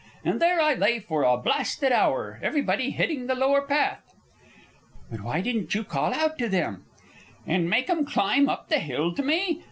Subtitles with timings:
[0.25, 4.01] And there I lay for a blasted hour, everybody hitting the lower path."
[5.11, 6.85] "But why didn't you call out to them?"
[7.45, 9.59] "And make 'em climb up the hill to me?